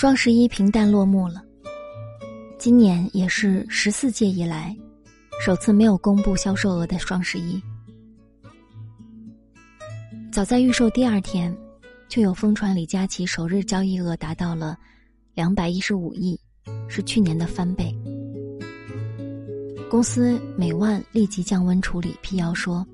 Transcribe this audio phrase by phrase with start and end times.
[0.00, 1.44] 双十一平淡落幕了。
[2.58, 4.74] 今年也是十四届以来，
[5.44, 7.62] 首次没有公布销售额的双十一。
[10.32, 11.54] 早在预售第二天，
[12.08, 14.74] 就有疯传李佳琦首日交易额达到了
[15.34, 16.40] 两百一十五亿，
[16.88, 17.94] 是去年的翻倍。
[19.90, 22.86] 公司美万立即降温处理，辟谣说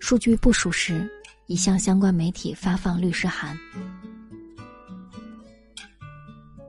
[0.00, 1.08] 数据不属实，
[1.46, 3.56] 已向相关媒体发放律师函。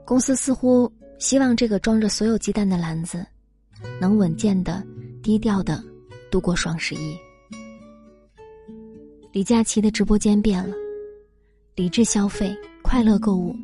[0.10, 3.24] 公司似乎希望这个装着所有鸡蛋的篮子，
[4.02, 4.84] 能稳健的、
[5.22, 5.84] 低调的
[6.32, 7.16] 度过双十一。
[9.32, 10.76] 李佳琦的直播间变了，
[11.76, 13.56] 理智消费、快乐购物，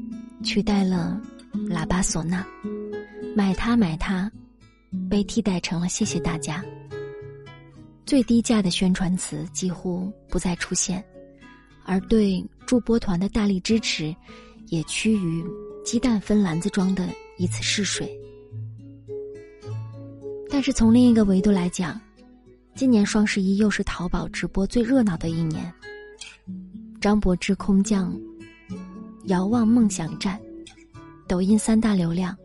[0.44, 1.20] 取代了
[1.68, 2.46] 喇叭唢呐，
[3.36, 4.32] 买它买它，
[5.10, 6.64] 被替代成了谢谢大家。
[8.06, 11.04] 最低价的宣传词几乎不再出现，
[11.86, 14.16] 而对助播团的大力支持，
[14.68, 15.44] 也趋于
[15.86, 18.10] 鸡蛋分篮子装的一次试水。
[20.50, 22.02] 但是从另一个维度来讲，
[22.74, 25.72] 今年双十一又是淘宝直播最热闹的一年。
[27.00, 28.12] 张柏芝空降
[29.26, 30.40] 《遥望梦想站》，
[31.28, 32.36] 抖音三大流量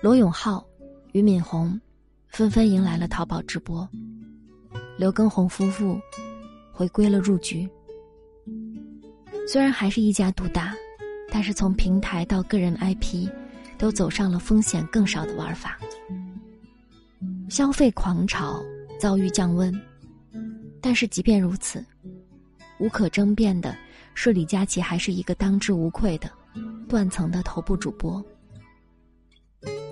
[0.00, 0.64] 罗永浩、
[1.10, 1.78] 俞敏洪
[2.28, 3.88] 纷纷迎来了淘宝直播。
[4.96, 5.98] 刘畊宏夫妇
[6.72, 7.68] 回归了入局。
[9.48, 10.72] 虽然还是一家独大，
[11.36, 13.28] 但是从平台到个人 IP，
[13.76, 15.78] 都走上了风险更少的玩法。
[17.50, 18.64] 消费狂潮。
[18.98, 19.78] 遭遇降温，
[20.80, 21.84] 但是即便如此，
[22.78, 23.76] 无可争辩的
[24.14, 26.30] 是，李佳琦还是一个当之无愧的
[26.88, 28.24] 断层的头部主播。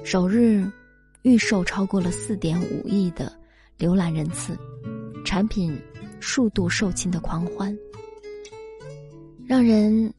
[0.02, 0.66] 首日
[1.20, 3.30] 预售超过了四点五亿的
[3.78, 4.56] 浏览人次，
[5.26, 5.78] 产品
[6.18, 7.76] 数度售罄的狂欢，
[9.46, 10.10] 让人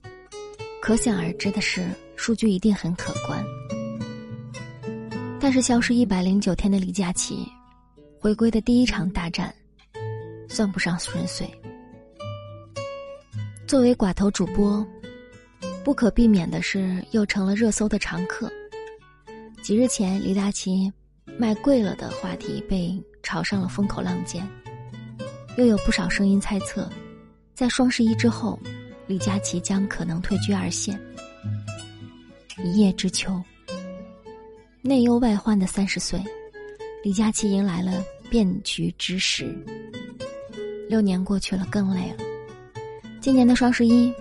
[0.86, 3.44] 可想而知的是，数据一定很可观。
[5.40, 7.44] 但是消失一百零九天的李佳琦。
[8.20, 9.52] 回归的第一场大战，
[10.48, 11.50] 算不上顺遂。
[13.66, 14.86] 作为寡头主播，
[15.84, 18.48] 不可避免的是又成了热搜的常客。
[19.64, 20.94] 几日前，李佳琦
[21.36, 24.48] 卖贵了的话题被炒上了风口浪尖，
[25.58, 26.88] 又有不少声音猜测，
[27.56, 28.60] 在双十一之后，
[29.08, 31.00] 李佳琦将可能退居二线。
[32.64, 33.42] 一叶知秋，
[34.82, 36.24] 内忧外患的三十岁，
[37.04, 38.04] 李佳琦迎来了。
[38.28, 39.56] 变局之时，
[40.90, 42.18] 六年过去了，更累了。
[43.22, 44.12] 今年的双十一，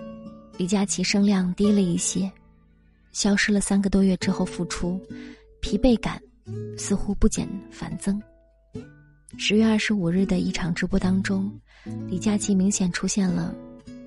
[0.57, 2.31] 李佳琦声量低了一些，
[3.11, 5.01] 消失了三个多月之后复出，
[5.59, 6.21] 疲惫感
[6.77, 8.21] 似乎不减反增。
[9.37, 11.51] 十月二十五日的一场直播当中，
[12.07, 13.53] 李佳琦明显出现了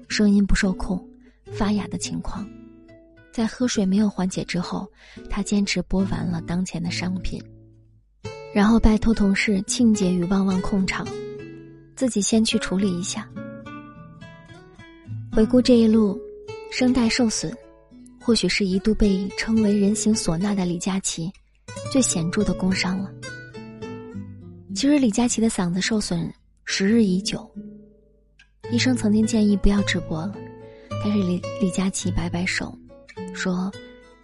[0.08, 1.02] 声音不受控、
[1.52, 2.48] 发哑的情况。
[3.30, 4.90] 在喝水没有缓解之后，
[5.30, 7.40] 他坚持播完了当前的商品。
[8.52, 11.06] 然后拜托同事庆姐与旺旺控场，
[11.94, 13.28] 自己先去处理一下。
[15.30, 16.18] 回顾这一路，
[16.72, 17.54] 声带受损，
[18.20, 21.30] 或许是一度被称为人形唢呐的李佳琦
[21.92, 23.12] 最显著的工伤了。
[24.74, 26.32] 其实李佳琦的嗓子受损
[26.64, 27.48] 时日已久，
[28.70, 30.34] 医生曾经建议不要直播了，
[31.02, 32.76] 但是李李佳琦摆摆手，
[33.34, 33.70] 说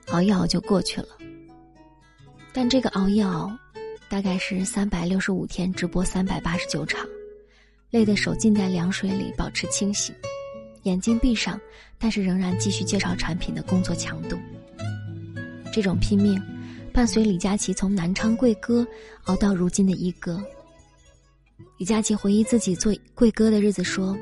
[0.08, 1.08] 熬一熬就过去了。
[2.52, 3.50] 但这个熬一熬。
[4.06, 7.04] 大概是三百六十五天直播三百八十九场，
[7.90, 10.14] 累得手浸在凉水里保持清醒，
[10.84, 11.58] 眼睛闭上，
[11.98, 14.38] 但是仍然继续介绍产品的工作强度。
[15.72, 16.40] 这种拼命，
[16.92, 18.86] 伴随李佳琦从南昌贵哥
[19.24, 20.40] 熬到如今的一哥。
[21.78, 24.16] 李佳琦回忆自己做贵哥的日子说：“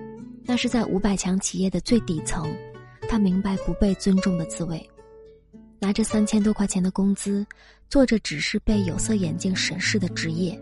[0.44, 2.47] 那是在五百强企业的最底层，
[3.08, 4.88] 他明白不被尊重的滋味。”
[5.80, 7.44] 拿着三千多块钱的工资，
[7.91, 10.56] 做着只是被有色眼镜审视的职业。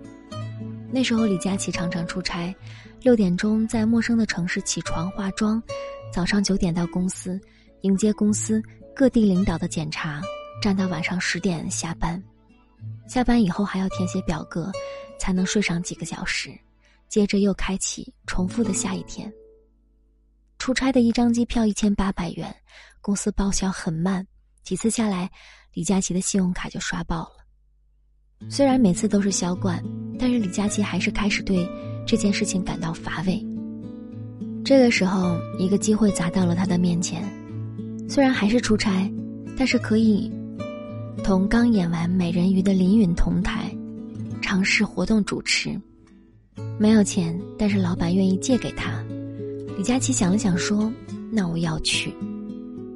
[0.90, 2.54] 那时候，李佳琦常常出差，
[3.02, 5.62] 六点钟在陌生的城市起床化妆，
[6.10, 7.38] 早上九点到公司
[7.82, 8.62] 迎接公司
[8.96, 10.22] 各地领导的检查，
[10.62, 12.20] 站到晚上十点下班。
[13.06, 14.72] 下班以后还要填写表格，
[15.18, 16.50] 才能睡上几个小时，
[17.10, 19.30] 接着又开启重复的下一天。
[20.60, 22.54] 出差的一张机票一千八百元，
[23.00, 24.24] 公司报销很慢。
[24.62, 25.30] 几次下来，
[25.72, 27.30] 李佳琦的信用卡就刷爆了。
[28.50, 29.82] 虽然每次都是销冠，
[30.18, 31.66] 但是李佳琦还是开始对
[32.06, 33.42] 这件事情感到乏味。
[34.62, 37.22] 这个时候，一个机会砸到了他的面前。
[38.06, 39.10] 虽然还是出差，
[39.56, 40.30] 但是可以
[41.24, 43.74] 同刚演完《美人鱼》的林允同台，
[44.42, 45.80] 尝试活动主持。
[46.78, 49.02] 没有钱，但是老板愿意借给他。
[49.80, 50.92] 李佳琦想了想说
[51.32, 52.12] ：“那我要去。”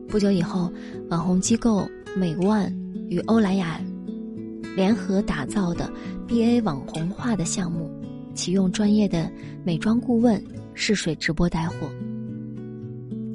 [0.06, 0.70] 不久以后，
[1.08, 2.70] 网红机构美万
[3.08, 3.80] 与欧莱雅
[4.76, 5.90] 联合打造的
[6.28, 7.90] BA 网红化的项目，
[8.34, 9.32] 启用专业的
[9.64, 10.44] 美妆顾问
[10.74, 11.88] 试水直播带货。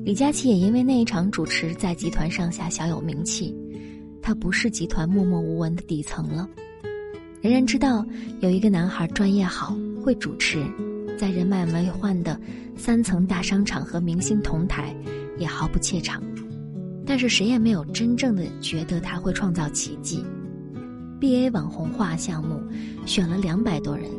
[0.06, 3.52] 李佳琦也因为那一场主持，在集团上下小有名气。
[4.22, 6.48] 他不是集团默默无闻的底层了，
[7.42, 8.06] 人人知道
[8.42, 10.63] 有一个男孩专业好，会主持，
[11.19, 12.39] 在人满为患的
[12.77, 14.95] 三层大商场和明星同台，
[15.38, 16.24] 也毫不怯场。
[17.06, 20.24] 但是谁也没有真正的觉得他会创造奇迹。
[21.19, 22.57] B A 网红化项目
[23.06, 24.10] 选了两百多人，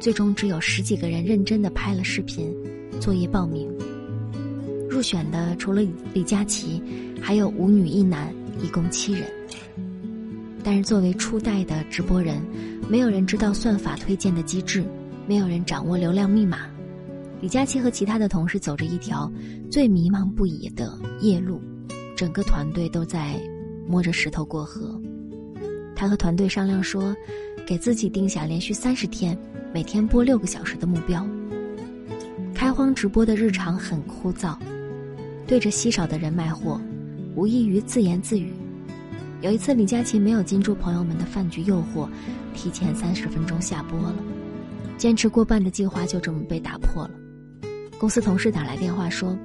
[0.00, 2.52] 最终只有十几个人认真的拍了视频，
[3.00, 3.70] 作业报名。
[4.90, 5.82] 入选的除了
[6.12, 6.82] 李佳琦，
[7.22, 8.34] 还有五女一男。
[8.60, 9.24] 一共七人，
[10.62, 12.40] 但是作为初代的直播人，
[12.88, 14.84] 没有人知道算法推荐的机制，
[15.26, 16.66] 没有人掌握流量密码。
[17.40, 19.30] 李佳琦和其他的同事走着一条
[19.70, 21.60] 最迷茫不已的夜路，
[22.16, 23.38] 整个团队都在
[23.86, 25.00] 摸着石头过河。
[25.94, 27.14] 他和团队商量说，
[27.66, 29.38] 给自己定下连续三十天，
[29.72, 31.26] 每天播六个小时的目标。
[32.54, 34.56] 开荒直播的日常很枯燥，
[35.46, 36.80] 对着稀少的人卖货。
[37.36, 38.52] 无异于自言自语。
[39.42, 42.08] 有一次，李佳琦没有禁住朋友们的饭局诱惑，
[42.54, 44.14] 提前三十分钟下播了。
[45.04, 47.10] 坚持过半的计划就这么被打破了。
[47.98, 49.36] 公司同事打来电话说：“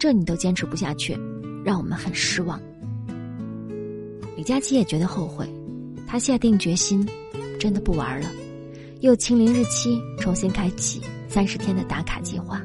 [0.00, 1.14] 这你都坚持不下去，
[1.62, 2.58] 让我们很失望。”
[4.38, 5.46] 李佳琦也觉得后悔，
[6.06, 7.06] 他下定决心，
[7.60, 8.30] 真的不玩了，
[9.00, 12.62] 又清零日期，重新开启三十天的打卡计划。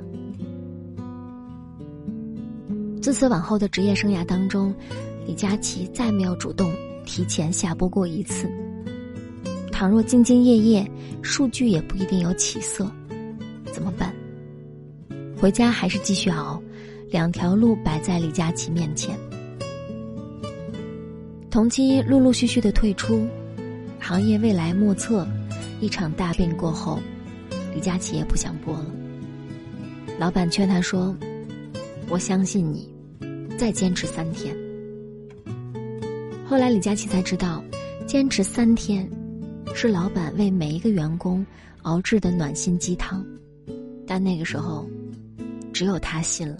[3.01, 4.73] 自此往后的职业生涯当中，
[5.25, 6.71] 李佳琦再没有主动
[7.05, 8.49] 提前下播过一次。
[9.77, 10.91] 倘若兢兢业业，
[11.21, 12.91] 数据也不一定有起色，
[13.71, 14.11] 怎么办？
[15.39, 16.59] 回家还是继续熬？
[17.11, 19.15] 两条路摆在李佳琦面前。
[21.51, 23.27] 同期陆陆续续的退出，
[23.99, 25.27] 行业未来莫测。
[25.79, 26.99] 一场大病过后，
[27.71, 28.85] 李佳琦也不想播了。
[30.17, 31.15] 老板劝他说
[32.09, 32.91] ：“我相信你。”
[33.55, 34.57] 再坚持三天。
[36.47, 37.63] 后来李佳琦才知道，
[38.07, 39.07] 坚持三天，
[39.79, 41.45] 是老板为每一个员工
[41.83, 43.23] 熬制的暖心鸡汤。
[44.07, 44.89] 但那个时候，
[45.71, 46.57] 只有他信了。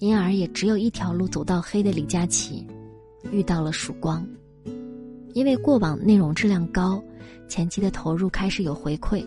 [0.00, 2.66] 因而也只有一条路走到黑的李佳琦，
[3.30, 4.26] 遇到了曙光。
[5.32, 7.00] 因为过往内容质量高，
[7.46, 9.24] 前期的投入开始有回馈，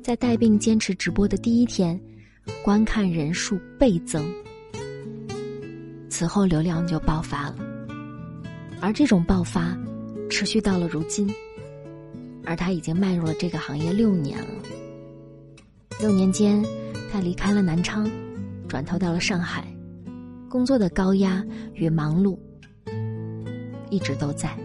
[0.00, 2.00] 在带病坚持直播的第一天，
[2.62, 4.32] 观看人数倍增。
[6.08, 7.56] 此后流量就爆发了，
[8.80, 9.76] 而这种爆发
[10.30, 11.28] 持续到了如今，
[12.44, 14.46] 而他已经迈入了这个行业六年了。
[16.00, 16.64] 六年间，
[17.12, 18.10] 他离开了南昌，
[18.68, 19.66] 转投到了上海，
[20.48, 21.44] 工作的高压
[21.74, 22.38] 与忙碌
[23.90, 24.56] 一直都在。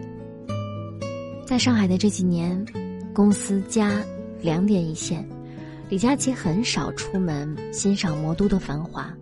[1.46, 2.66] 在上海的这几年，
[3.14, 4.02] 公司家
[4.42, 5.28] 两点一线，
[5.90, 9.14] 李佳琦很少出门欣赏魔都的繁华，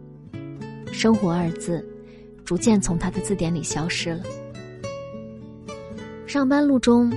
[0.92, 1.84] 生活二字。
[2.46, 4.22] 逐渐从他的字典里消失了。
[6.28, 7.10] 上班路中，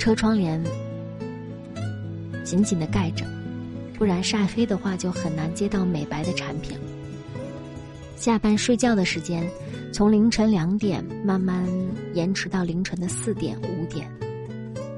[0.00, 0.58] 车窗帘
[2.42, 3.26] 紧紧的盖着，
[3.98, 6.84] 不然晒黑的话就很难接到美白的产品了。
[8.16, 9.46] 下班睡觉的时间，
[9.92, 11.68] 从凌晨两点慢慢
[12.14, 14.10] 延迟到凌晨的四点五点。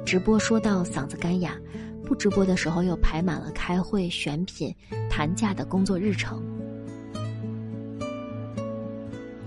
[0.06, 1.56] 直播说到嗓子干哑，
[2.04, 4.72] 不直播的时候又排满了开会、选品、
[5.10, 6.40] 谈价的工作日程。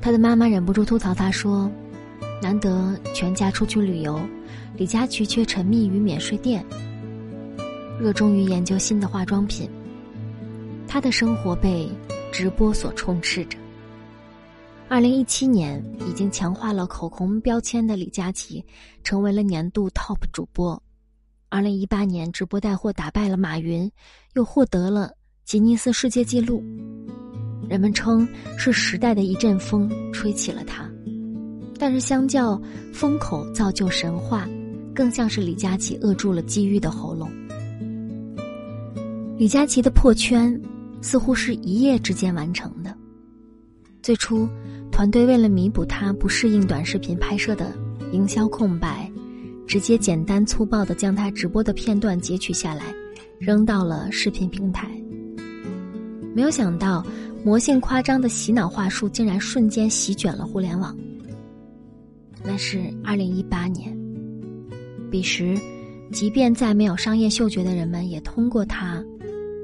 [0.02, 1.72] 他的妈妈忍不住吐槽他说
[2.44, 4.20] ：“难得全家出去旅游，
[4.78, 6.66] 李佳琦却沉迷于免税店，
[8.00, 9.70] 热衷于研究新的化妆品。
[10.88, 11.90] 他的生活被
[12.32, 13.58] 直播所充斥着。”
[14.88, 18.64] 二零一七年，已经强化了口红标签的李佳琦，
[19.04, 20.82] 成为了年度 TOP 主播。
[21.50, 23.90] 二零一八年，直播带货打败了马云，
[24.34, 25.12] 又获得了
[25.44, 26.64] 吉尼斯世界纪录。
[27.68, 28.28] 人们称
[28.58, 30.88] 是时代的一阵风吹起了他，
[31.80, 32.62] 但是相较
[32.94, 34.48] 风口造就神话，
[34.96, 37.30] 更像是李佳琦扼住了机遇的喉咙。
[39.38, 40.60] 李佳琦的破圈
[41.02, 42.96] 似乎是一夜之间完成的。
[44.02, 44.48] 最初，
[44.92, 47.72] 团队为了弥补他不适应短视频拍摄的
[48.12, 49.12] 营销空白，
[49.68, 52.86] 直接简单粗暴的将他直播的片段截取下来，
[53.38, 54.90] 扔到了视频平台。
[56.34, 57.06] 没有想到。
[57.46, 60.98] 魔性夸张的洗脑话术竟然瞬间席卷了互联网。
[62.44, 63.96] 那是二零一八年，
[65.10, 65.58] 彼时，
[66.12, 69.04] 即便再没有商业嗅觉的人们，也通过它，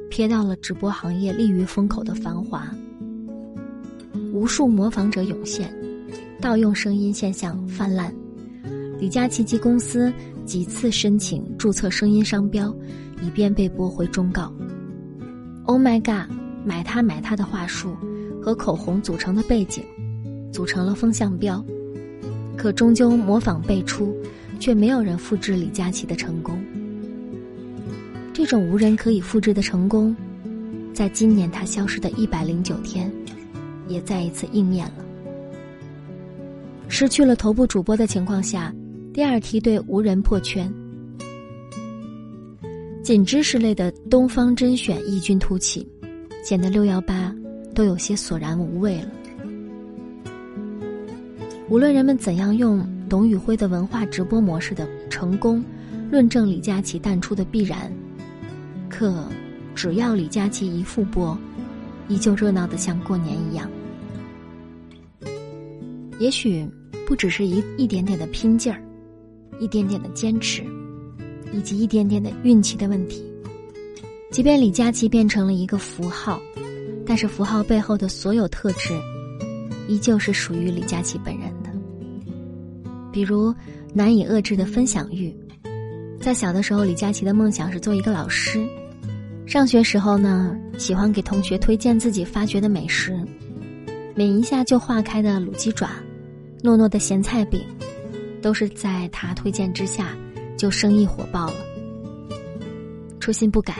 [0.10, 2.69] 瞥到了直播行业立于风口的繁华。
[4.33, 5.74] 无数模仿者涌现，
[6.39, 8.13] 盗用声音现象泛滥。
[9.00, 10.13] 李佳琦及公司
[10.45, 12.74] 几次申请注册声音商标，
[13.21, 14.53] 以便被驳回忠告。
[15.65, 16.31] Oh my god，
[16.63, 17.95] 买它买它的话术
[18.41, 19.83] 和口红组成的背景，
[20.51, 21.63] 组成了风向标，
[22.55, 24.15] 可终究模仿辈出，
[24.62, 26.63] 却没有人复制李佳琦的成功。
[28.32, 30.15] 这种无人可以复制的成功，
[30.94, 33.12] 在今年他消失的一百零九天，
[33.88, 35.03] 也再一次应验了。
[36.88, 38.72] 失去了头部主播的情况下，
[39.12, 40.72] 第二梯队无人破圈，
[43.01, 45.88] 仅知识类的东方甄选异军突起，
[46.44, 47.36] 显得六幺八
[47.74, 49.10] 都有些索然无味了。
[51.68, 52.77] 无论人们怎样用
[53.12, 55.62] 董宇辉的文化直播模式的成功，
[56.10, 57.91] 论证李佳琦淡出的必然。
[58.89, 59.27] 可，
[59.75, 61.38] 只要李佳琦一复播，
[62.08, 63.70] 依旧热闹的像过年一样。
[66.20, 66.65] 也许
[67.06, 68.82] 不只是一一点点的拼劲儿，
[69.60, 70.63] 一点点的坚持，
[71.51, 73.22] 以及一点点的运气的问题。
[74.32, 76.41] 即便李佳琦变成了一个符号，
[77.06, 78.98] 但是符号背后的所有特质，
[79.89, 81.40] 依旧是属于李佳琦本人。
[83.12, 83.53] 比如
[83.94, 85.36] 难以遏制的分享欲，
[86.20, 88.65] 在小的时候，李佳琦的梦想是做一个老师。
[89.46, 93.20] 上学时候呢，喜欢给同学推荐自己发掘的美食，
[94.15, 95.89] 抿一下就化开的卤鸡爪，
[96.63, 97.62] 糯糯的咸菜饼，
[98.41, 100.15] 都是在他推荐之下
[100.58, 101.56] 就生意火爆了。
[103.20, 103.75] 初心不改，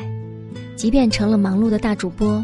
[0.76, 2.44] 即便成了忙碌的大主播，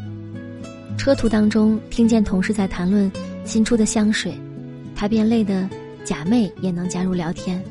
[0.98, 3.12] 车途当中听见同事在谈论
[3.44, 4.34] 新出的香水，
[4.96, 5.68] 他便累得
[6.08, 7.62] 假寐也能加入聊天。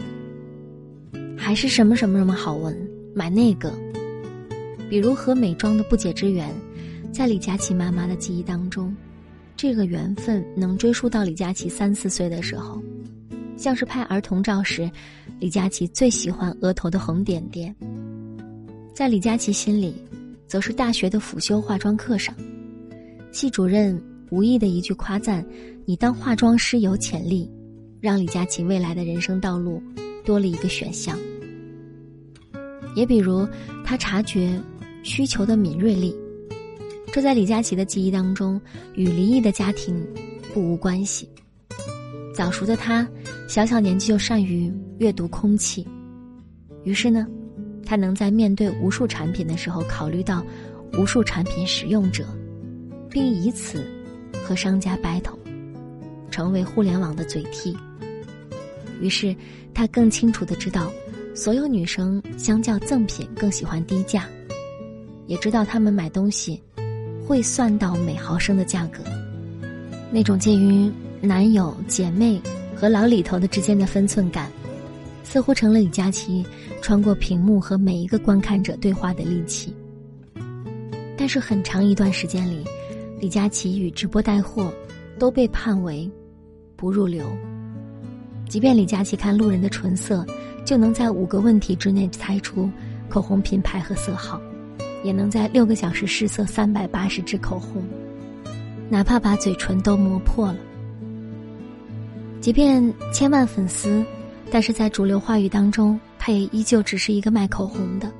[1.38, 2.76] 还是什么什么什么好闻，
[3.14, 3.72] 买那个。
[4.90, 6.54] 比如和美妆的不解之缘，
[7.10, 8.94] 在李佳琦妈妈的记忆当中，
[9.56, 12.78] 这个缘分能追溯到李佳琦三四岁的时候，
[13.56, 14.90] 像是拍儿童照时，
[15.40, 17.74] 李佳琦最喜欢额头的红点点。
[18.92, 19.94] 在李佳琦心里，
[20.46, 22.34] 则是大学的辅修化妆课上，
[23.32, 25.42] 系主任无意的一句夸赞
[25.86, 27.50] ：“你当化妆师有潜力”，
[28.00, 29.82] 让李佳琦未来的人生道路
[30.24, 31.18] 多了一个选项。
[32.94, 33.46] 也比如，
[33.84, 34.60] 他察觉。
[35.02, 36.12] 需求的敏锐力，
[37.12, 38.60] 这在李佳琦的记忆当中
[38.96, 40.04] 与离异的家庭
[40.52, 41.28] 不无关系。
[42.34, 43.08] 早熟的他，
[43.46, 45.86] 小小年纪就善于阅读空气，
[46.82, 47.24] 于是呢，
[47.84, 50.44] 他能在面对无数产品的时候考虑到
[50.98, 52.26] 无数产品使用者，
[53.08, 53.88] 并以此
[54.42, 55.38] 和商家 battle，
[56.36, 57.74] 成为互联网的嘴替。
[59.00, 59.34] 于是，
[59.72, 60.92] 他更清楚的知道，
[61.34, 64.28] 所有女生相较赠品更喜欢低价。
[65.26, 66.62] 也知道他们买东西
[67.26, 69.02] 会算到每毫升的价格，
[70.12, 72.38] 那种介于男友、姐妹
[72.74, 74.52] 和老李头的之间的分寸感，
[75.24, 76.44] 似乎成了李佳琦
[76.82, 79.74] 穿过屏幕和每一个观看者对话的利器。
[81.16, 82.62] 但是很长一段时间里，
[83.18, 84.70] 李佳琦与直播带货
[85.18, 86.06] 都被判为
[86.76, 87.24] 不入流。
[88.48, 90.24] 即便李佳琦看路人的唇色，
[90.64, 92.70] 就能在五个问题之内猜出
[93.08, 94.40] 口红品牌和色号。
[95.04, 97.84] 也能在六个小时试色三百八十支口红，
[98.88, 100.58] 哪怕把嘴唇都磨破了。
[102.40, 104.04] 即便千万粉丝，
[104.50, 108.12] 但是在主流话语当中，他也依旧只是一个卖口红的，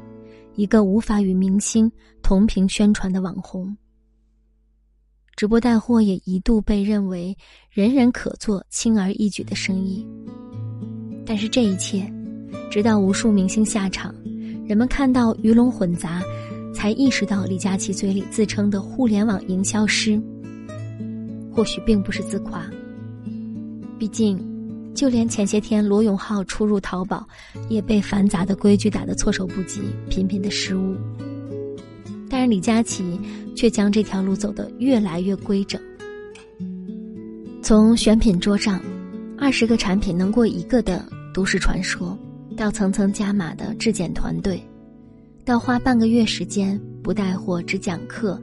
[0.55, 1.91] 一个无法与明星
[2.23, 3.77] 同频宣传的网红。
[5.37, 7.37] 直播带货也一度被认为
[7.71, 10.05] 人人可做、轻而易举的生意。
[11.27, 12.11] 但是这一切，
[12.71, 14.15] 直到无数明星下场，
[14.67, 16.23] 人们看到鱼龙混杂。
[16.75, 20.21] 才意识到李佳琦嘴里自称的互联网营销师，
[21.51, 22.71] 或许并不是自夸。
[23.99, 24.39] 毕竟，
[24.95, 27.27] 就连前些天罗永浩出入淘宝，
[27.71, 30.95] 也被繁杂的规矩打得措手不及，频频的失误。
[32.29, 33.19] 但是李佳琦
[33.55, 35.81] 却将这条路走得越来越规整。
[37.63, 38.81] 从选品桌上，
[39.37, 41.05] 二十个产品能过一个的
[41.35, 42.17] 都市传说，
[42.57, 44.63] 到层层加码的质检团队。
[45.45, 48.41] 到花半个月时间不带货只讲课，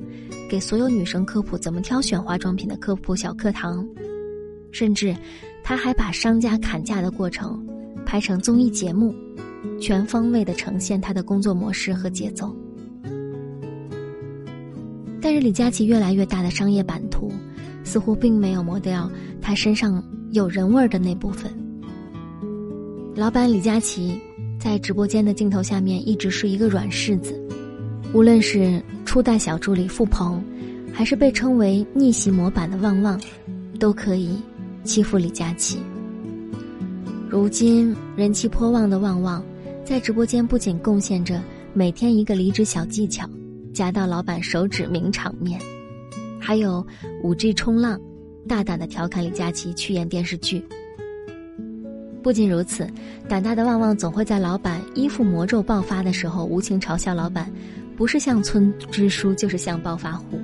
[0.49, 3.85] 给所有女生科普怎么挑选化妆品的科普小课堂，
[4.71, 5.15] 甚至
[5.63, 7.65] 他还把商家砍价的过程
[8.05, 9.13] 拍成综艺节目，
[9.81, 12.55] 全方位的呈现他的工作模式和节奏。
[15.23, 17.31] 但是李佳琦越来越大的商业版图，
[17.83, 19.09] 似乎并没有磨掉
[19.41, 21.51] 他身上有人味儿的那部分。
[23.15, 24.19] 老板李佳琦。
[24.59, 27.37] 在直播间的镜头下面，一直是一个软柿子。
[28.13, 30.41] 无论是初代小助理付鹏，
[30.93, 33.19] 还是被称为逆袭模板的旺旺，
[33.77, 34.37] 都可以
[34.85, 35.79] 欺负李佳琦。
[37.29, 39.43] 如今人气颇旺的旺旺，
[39.83, 43.29] 在直播间不仅贡献着每天一个离职小技巧，
[43.73, 45.59] 夹到老板手指名场面，
[46.39, 46.85] 还有
[47.23, 47.99] 五 G 冲浪，
[48.47, 50.63] 大胆的调侃李佳琦去演电视剧。
[52.21, 52.87] 不仅如此，
[53.27, 57.51] 胆大的旺旺总会在老板衣服魔咒爆发的时候，无情嘲笑老板，
[57.97, 60.39] 不是像村支书，就是像暴发户。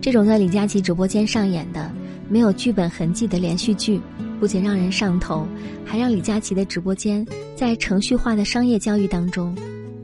[0.00, 1.90] 这种在李佳琦直播间上演的
[2.28, 4.00] 没有剧本痕迹的连续剧。
[4.40, 5.48] 不仅让人上头，
[5.84, 7.26] 还让李佳琦的直播间
[7.56, 9.52] 在程序化的商业交易当中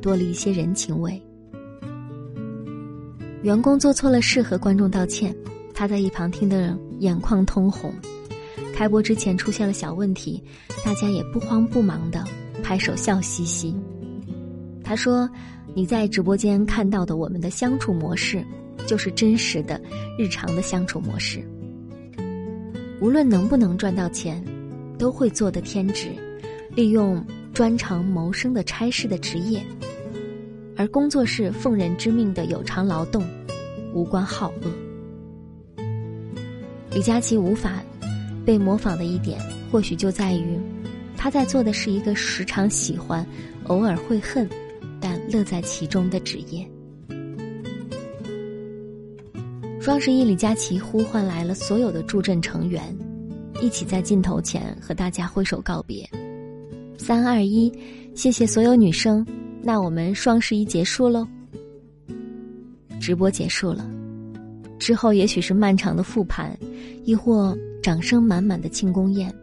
[0.02, 1.22] 多了一些人情味。
[3.44, 5.36] 员工做错了事和观众道歉，
[5.74, 7.92] 他在一旁听得眼眶通红。
[8.72, 10.42] 开播之前出现了小问题，
[10.82, 12.24] 大家也不慌不忙的
[12.62, 13.76] 拍手笑嘻嘻。
[14.82, 15.28] 他说
[15.76, 18.42] ：“你在直播间看到的我们的相处模式，
[18.86, 19.78] 就是真实的
[20.18, 21.46] 日常的相处模式。”
[22.98, 24.42] 无论能不能赚到钱，
[24.98, 26.08] 都会做的天职，
[26.74, 27.22] 利用
[27.52, 29.62] 专长谋生的差事的职业，
[30.76, 33.24] 而工作是奉人之命的有偿劳动，
[33.92, 35.82] 无关好恶。
[36.90, 37.82] 李佳琦无法
[38.44, 39.40] 被模仿的一点，
[39.70, 40.58] 或许就在于
[41.16, 43.26] 他在做的是一个时常喜欢、
[43.64, 44.48] 偶尔会恨，
[45.00, 46.68] 但乐在其中的职业。
[49.80, 52.82] 双十一，李佳琦呼唤来了所有的助阵成员，
[53.60, 56.08] 一起在镜头前和大家挥手告别。
[56.96, 57.72] 三二一，
[58.14, 59.26] 谢谢所有女生，
[59.64, 61.26] 那我们双十一结束喽。
[63.00, 63.90] 直播结束了，
[64.78, 66.56] 之后也许是漫长的复盘，
[67.04, 69.34] 亦或掌声满满的庆功宴，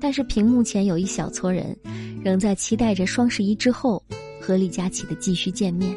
[0.00, 1.76] 但是屏幕前有一小撮人，
[2.24, 4.02] 仍在期待着双十一之后
[4.40, 5.94] 和李佳琦的继续见面。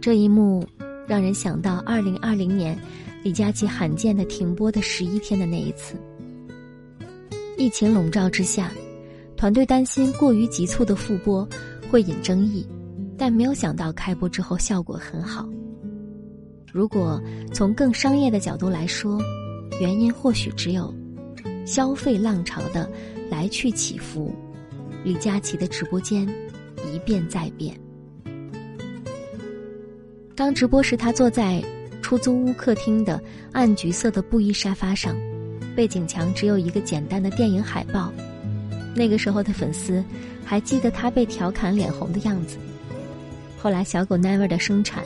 [0.00, 0.66] 这一幕。
[1.06, 2.74] 让人想到二零二零年，
[3.22, 5.96] 李佳琦罕见的停播的十一天的那一次。
[7.58, 8.72] 疫情笼罩之下，
[9.36, 11.46] 团队担心过于急促的复播
[11.94, 12.66] 会引争议，
[13.16, 15.48] 但没有想到开播之后效果很好。
[16.72, 19.16] 如果从更商业的角度来说，
[19.80, 20.92] 原因或许只有
[21.64, 22.90] 消费浪潮的
[23.30, 24.34] 来去起伏，
[25.04, 26.26] 李佳琦的直播间
[26.92, 27.78] 一变再变。
[30.34, 31.62] 当直播时，他坐在
[32.02, 35.14] 出租屋客厅的暗橘色的布艺沙发上，
[35.76, 38.12] 背景墙只有一个简单的电影海报。
[38.94, 40.04] 那个时候的粉丝
[40.44, 42.58] 还记得他被调侃脸红的样子。
[43.58, 45.04] 后来，小狗 Never 的生产，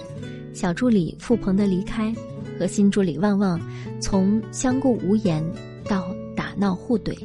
[0.52, 2.12] 小助理付鹏的离开，
[2.58, 3.60] 和新助理旺旺
[4.00, 5.44] 从相顾无言
[5.84, 7.16] 到打闹互怼，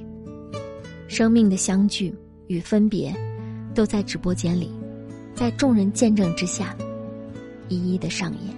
[1.08, 2.14] 生命的相聚
[2.48, 3.14] 与分别，
[3.74, 4.72] 都在直播间里，
[5.34, 6.76] 在众人见证之下。
[7.70, 8.56] 一一的上演，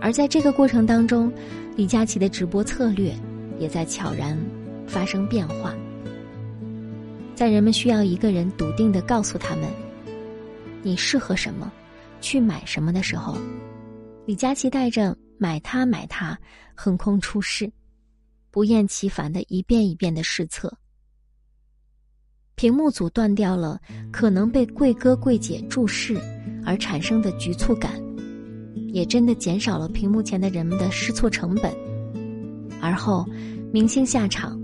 [0.00, 1.30] 而在这个过程当中，
[1.76, 3.14] 李佳琦的直播策略
[3.60, 4.36] 也在悄然
[4.86, 5.72] 发生变化。
[7.38, 9.70] 在人们需要一个人笃定的告诉他们，
[10.82, 11.70] 你适合什么，
[12.20, 13.38] 去买什么的时候，
[14.26, 16.36] 李佳琦带着“买它买它”
[16.74, 17.70] 横空出世，
[18.50, 20.76] 不厌其烦的一遍一遍的试测。
[22.56, 26.20] 屏幕组断掉了可能被贵哥贵姐注视。
[26.66, 27.92] 而产生的局促感，
[28.92, 31.72] 也真的减少了屏幕前的人们的试错成本。
[32.82, 33.24] 而后，
[33.72, 34.60] 明星下场，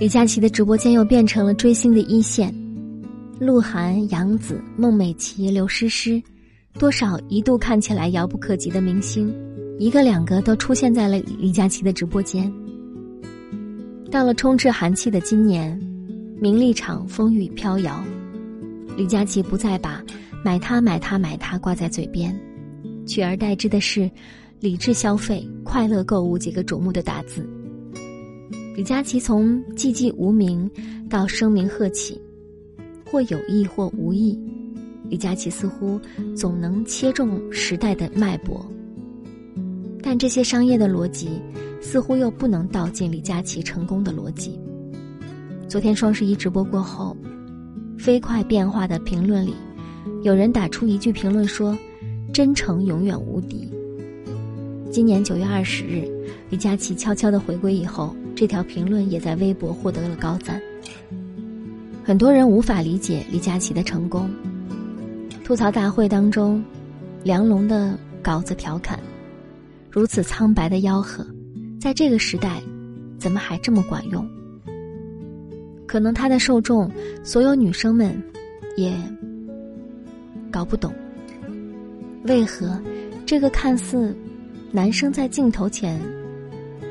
[0.00, 2.54] 李佳琦的直播间又变成了追星的一线。
[3.40, 6.22] 鹿晗、杨紫、孟美岐、刘诗诗，
[6.74, 9.34] 多少一度看起来遥不可及的明星，
[9.76, 12.52] 一个两个都出现在了李佳琦的直播间。
[14.08, 15.76] 到了充斥寒气的今年，
[16.40, 18.04] 名利场风雨飘摇，
[18.96, 20.00] 李佳琦不再把。
[20.44, 22.32] 买它，买它，买它，挂在嘴边，
[23.04, 24.08] 取而代之的是
[24.60, 27.44] “理智消费、快乐购物”几个瞩目的大字。
[28.78, 30.70] 李佳琦从寂寂无名
[31.10, 32.16] 到声名鹤起，
[33.04, 34.38] 或有意或无意，
[35.10, 36.00] 李佳琦似乎
[36.36, 38.64] 总能切中时代的脉搏。
[40.00, 41.42] 但这些商业的逻辑，
[41.80, 44.56] 似乎又不能道尽李佳琦成功的逻辑。
[45.66, 47.16] 昨天双十一直播过后，
[47.98, 49.56] 飞快变化的评论里。
[50.22, 51.76] 有人打出一句评论说
[52.32, 53.68] ：“真诚永远无敌。”
[54.88, 56.08] 今年九月二十日，
[56.48, 60.62] 李佳琦悄悄的回归以后，这条评论也在微博获得了高赞。
[62.04, 64.30] 很多人无法理解李佳琦的成功。
[65.44, 66.64] 吐槽大会当中，
[67.24, 68.96] 梁龙的稿子调侃
[69.90, 71.26] ：“如此苍白的吆喝，
[71.80, 72.62] 在这个时代，
[73.18, 74.24] 怎么还这么管用？”
[75.84, 76.88] 可能他的受众，
[77.24, 78.16] 所有女生们，
[78.76, 78.94] 也。
[80.48, 80.94] 搞不懂，
[82.22, 82.80] 为何
[83.26, 84.16] 这个看似
[84.70, 86.00] 男生在镜头前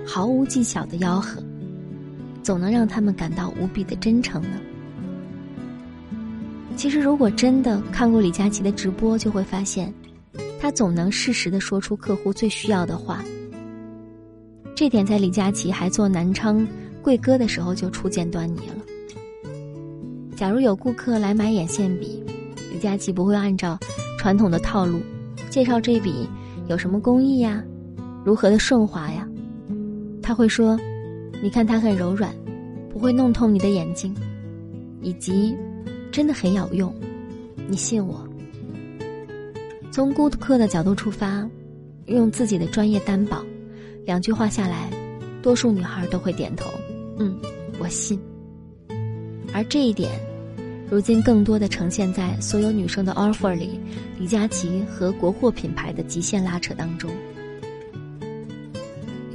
[0.07, 1.43] 毫无技巧的吆喝，
[2.41, 4.57] 总能让他们感到无比的真诚呢？
[6.77, 9.93] 其实，如果真的看过李佳琦的直播，就会发现，
[10.61, 13.21] 他总能适时的说出客户最需要的话。
[14.75, 16.65] 这点在李佳琦还做南昌
[17.01, 18.75] 贵哥的时候就初见端倪了。
[20.35, 22.23] 假如有顾客来买眼线笔，
[22.71, 23.77] 李佳琦不会按照
[24.19, 25.01] 传统的套路
[25.49, 26.29] 介绍这笔
[26.67, 27.63] 有什么工艺呀，
[28.23, 29.16] 如何的顺滑呀，
[30.27, 30.77] 他会说
[31.41, 32.35] ：“你看它很柔软，
[32.89, 34.13] 不会弄痛你的眼睛，
[35.01, 35.55] 以及
[36.11, 36.93] 真的很有用，
[37.69, 38.27] 你信我。”
[39.89, 41.49] 从顾客的角度出发，
[42.07, 43.41] 用自己的专业担保。
[44.03, 44.89] 两句话下来，
[45.41, 46.69] 多数女孩都会点头，
[47.19, 47.39] 嗯，
[47.79, 48.19] 我信。
[49.53, 50.11] 而这一点，
[50.91, 53.79] 如今更多的呈现在所有女生的 offer 里，
[54.19, 57.09] 李佳琦和国货品牌的极限拉扯当中。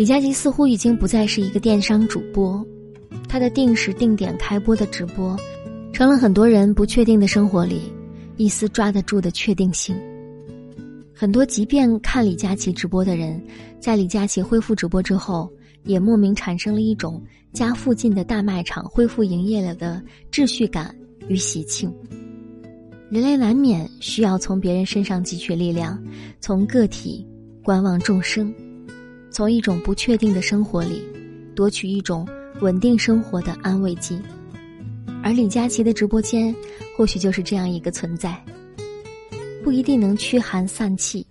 [0.02, 2.60] 李佳琦似乎已经不再是一个电商主播，
[3.28, 5.38] 他的定时定点开播的直播，
[5.92, 7.82] 成了很多人不确定的生活里
[8.36, 9.94] 一丝抓得住的确定性。
[11.14, 13.40] 很多即便看李佳琦直播的人，
[13.78, 15.48] 在李佳琦恢复直播之后，
[15.84, 20.92] 也莫名产生了一种家附近的大卖场恢复营业了的秩序感
[21.28, 21.88] 与喜庆。
[23.08, 25.96] 人类难免需要从别人身上汲取力量，
[26.40, 27.24] 从个体
[27.62, 28.52] 观望众生，
[29.32, 31.02] 从一种不确定的生活里
[31.54, 32.28] 夺取一种
[32.60, 34.20] 稳定生活的安慰剂。
[35.22, 36.54] 而李佳琦的直播间，
[36.96, 38.36] 或许就是这样一个存在。
[39.64, 41.24] 不一定能驱寒散气，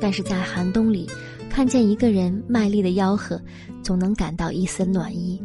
[0.00, 1.08] 但是在寒冬里，
[1.50, 3.40] 看见一个人卖力的吆喝，
[3.82, 5.42] 总能感到一丝暖意。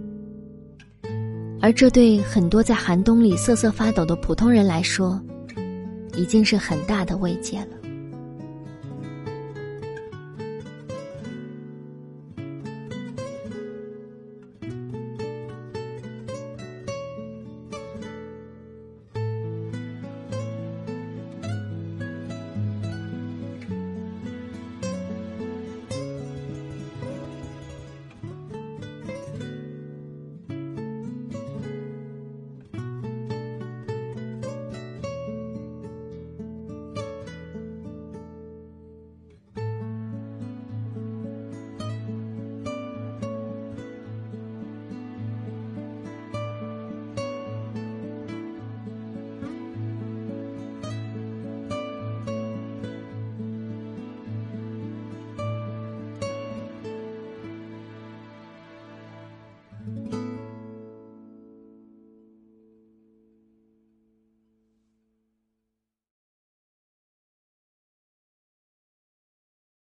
[1.61, 5.19] 而这对很多在寒冬里瑟瑟发抖的普通人来说，
[6.15, 7.86] 已经是很大的慰藉了。